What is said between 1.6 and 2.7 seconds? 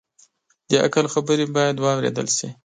واورېدل شي